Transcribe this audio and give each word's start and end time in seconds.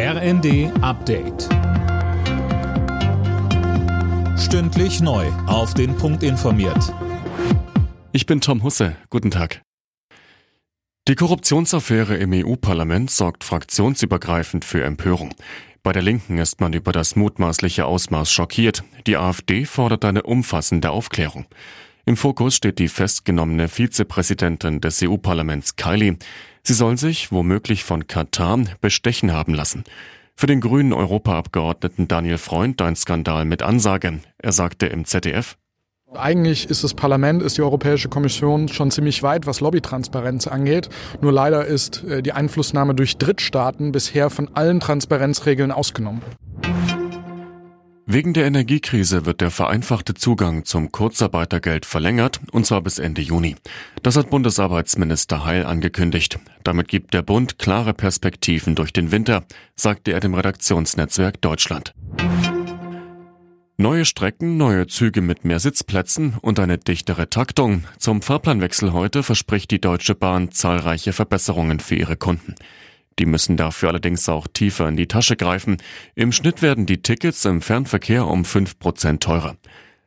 RND 0.00 0.70
Update. 0.80 1.48
Stündlich 4.38 5.00
neu. 5.00 5.26
Auf 5.48 5.74
den 5.74 5.96
Punkt 5.96 6.22
informiert. 6.22 6.94
Ich 8.12 8.24
bin 8.24 8.40
Tom 8.40 8.62
Husse. 8.62 8.94
Guten 9.10 9.32
Tag. 9.32 9.60
Die 11.08 11.16
Korruptionsaffäre 11.16 12.16
im 12.16 12.30
EU-Parlament 12.32 13.10
sorgt 13.10 13.42
fraktionsübergreifend 13.42 14.64
für 14.64 14.84
Empörung. 14.84 15.34
Bei 15.82 15.90
der 15.90 16.02
Linken 16.02 16.38
ist 16.38 16.60
man 16.60 16.74
über 16.74 16.92
das 16.92 17.16
mutmaßliche 17.16 17.84
Ausmaß 17.84 18.30
schockiert. 18.30 18.84
Die 19.08 19.16
AfD 19.16 19.64
fordert 19.64 20.04
eine 20.04 20.22
umfassende 20.22 20.92
Aufklärung. 20.92 21.46
Im 22.06 22.16
Fokus 22.16 22.54
steht 22.54 22.78
die 22.78 22.88
festgenommene 22.88 23.66
Vizepräsidentin 23.66 24.80
des 24.80 25.02
EU-Parlaments 25.02 25.74
Kylie. 25.74 26.18
Sie 26.68 26.74
soll 26.74 26.98
sich, 26.98 27.32
womöglich 27.32 27.82
von 27.82 28.08
Katar, 28.08 28.58
bestechen 28.82 29.32
haben 29.32 29.54
lassen. 29.54 29.84
Für 30.34 30.46
den 30.46 30.60
grünen 30.60 30.92
Europaabgeordneten 30.92 32.08
Daniel 32.08 32.36
Freund 32.36 32.82
ein 32.82 32.94
Skandal 32.94 33.46
mit 33.46 33.62
Ansage. 33.62 34.20
Er 34.36 34.52
sagte 34.52 34.84
im 34.84 35.06
ZDF, 35.06 35.56
eigentlich 36.14 36.68
ist 36.68 36.84
das 36.84 36.92
Parlament, 36.92 37.42
ist 37.42 37.56
die 37.56 37.62
Europäische 37.62 38.10
Kommission 38.10 38.68
schon 38.68 38.90
ziemlich 38.90 39.22
weit, 39.22 39.46
was 39.46 39.60
Lobbytransparenz 39.60 40.46
angeht. 40.46 40.90
Nur 41.22 41.32
leider 41.32 41.64
ist 41.64 42.04
äh, 42.04 42.22
die 42.22 42.32
Einflussnahme 42.32 42.94
durch 42.94 43.16
Drittstaaten 43.16 43.90
bisher 43.90 44.28
von 44.28 44.50
allen 44.52 44.78
Transparenzregeln 44.78 45.72
ausgenommen. 45.72 46.20
Wegen 48.10 48.32
der 48.32 48.46
Energiekrise 48.46 49.26
wird 49.26 49.42
der 49.42 49.50
vereinfachte 49.50 50.14
Zugang 50.14 50.64
zum 50.64 50.90
Kurzarbeitergeld 50.90 51.84
verlängert, 51.84 52.40
und 52.52 52.64
zwar 52.64 52.80
bis 52.80 52.98
Ende 52.98 53.20
Juni. 53.20 53.56
Das 54.02 54.16
hat 54.16 54.30
Bundesarbeitsminister 54.30 55.44
Heil 55.44 55.66
angekündigt. 55.66 56.38
Damit 56.64 56.88
gibt 56.88 57.12
der 57.12 57.20
Bund 57.20 57.58
klare 57.58 57.92
Perspektiven 57.92 58.74
durch 58.74 58.94
den 58.94 59.10
Winter, 59.10 59.44
sagte 59.76 60.12
er 60.12 60.20
dem 60.20 60.32
Redaktionsnetzwerk 60.32 61.42
Deutschland. 61.42 61.92
Neue 63.76 64.06
Strecken, 64.06 64.56
neue 64.56 64.86
Züge 64.86 65.20
mit 65.20 65.44
mehr 65.44 65.60
Sitzplätzen 65.60 66.38
und 66.40 66.58
eine 66.60 66.78
dichtere 66.78 67.28
Taktung. 67.28 67.84
Zum 67.98 68.22
Fahrplanwechsel 68.22 68.94
heute 68.94 69.22
verspricht 69.22 69.70
die 69.70 69.82
Deutsche 69.82 70.14
Bahn 70.14 70.50
zahlreiche 70.50 71.12
Verbesserungen 71.12 71.78
für 71.78 71.96
ihre 71.96 72.16
Kunden. 72.16 72.54
Die 73.18 73.26
müssen 73.26 73.56
dafür 73.56 73.88
allerdings 73.88 74.28
auch 74.28 74.46
tiefer 74.46 74.88
in 74.88 74.96
die 74.96 75.08
Tasche 75.08 75.36
greifen. 75.36 75.78
Im 76.14 76.32
Schnitt 76.32 76.62
werden 76.62 76.86
die 76.86 77.02
Tickets 77.02 77.44
im 77.44 77.60
Fernverkehr 77.60 78.26
um 78.26 78.42
5% 78.42 79.20
teurer. 79.20 79.56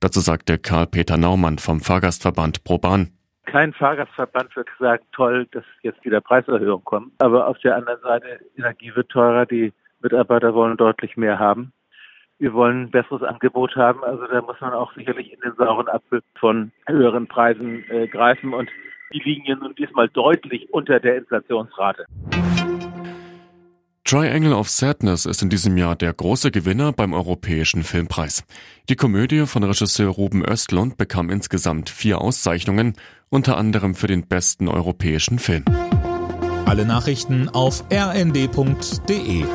Dazu 0.00 0.20
sagte 0.20 0.58
Karl-Peter 0.58 1.16
Naumann 1.16 1.58
vom 1.58 1.80
Fahrgastverband 1.80 2.64
ProBahn. 2.64 3.12
Kein 3.44 3.72
Fahrgastverband 3.72 4.54
wird 4.56 4.68
sagen, 4.78 5.04
toll, 5.12 5.46
dass 5.50 5.64
jetzt 5.82 6.04
wieder 6.04 6.20
Preiserhöhungen 6.20 6.84
kommen. 6.84 7.12
Aber 7.18 7.48
auf 7.48 7.58
der 7.58 7.76
anderen 7.76 8.00
Seite, 8.02 8.40
Energie 8.56 8.92
wird 8.94 9.08
teurer, 9.10 9.46
die 9.46 9.72
Mitarbeiter 10.00 10.54
wollen 10.54 10.76
deutlich 10.76 11.16
mehr 11.16 11.38
haben. 11.38 11.72
Wir 12.38 12.52
wollen 12.52 12.82
ein 12.82 12.90
besseres 12.90 13.22
Angebot 13.22 13.76
haben, 13.76 14.02
also 14.02 14.26
da 14.26 14.42
muss 14.42 14.60
man 14.60 14.72
auch 14.72 14.92
sicherlich 14.94 15.32
in 15.32 15.40
den 15.40 15.54
sauren 15.56 15.88
Apfel 15.88 16.22
von 16.38 16.72
höheren 16.86 17.28
Preisen 17.28 17.84
äh, 17.88 18.08
greifen 18.08 18.52
und 18.54 18.68
die 19.12 19.20
liegen 19.20 19.44
ja 19.44 19.54
nun 19.54 19.74
diesmal 19.74 20.08
deutlich 20.08 20.72
unter 20.72 20.98
der 20.98 21.18
Inflationsrate. 21.18 22.06
Triangle 24.12 24.52
of 24.52 24.68
Sadness 24.68 25.24
ist 25.24 25.40
in 25.40 25.48
diesem 25.48 25.78
Jahr 25.78 25.96
der 25.96 26.12
große 26.12 26.50
Gewinner 26.50 26.92
beim 26.92 27.14
Europäischen 27.14 27.82
Filmpreis. 27.82 28.44
Die 28.90 28.94
Komödie 28.94 29.46
von 29.46 29.64
Regisseur 29.64 30.10
Ruben 30.10 30.44
Östlund 30.44 30.98
bekam 30.98 31.30
insgesamt 31.30 31.88
vier 31.88 32.20
Auszeichnungen, 32.20 32.92
unter 33.30 33.56
anderem 33.56 33.94
für 33.94 34.08
den 34.08 34.26
besten 34.26 34.68
europäischen 34.68 35.38
Film. 35.38 35.64
Alle 36.66 36.84
Nachrichten 36.84 37.48
auf 37.48 37.84
rnd.de 37.90 39.46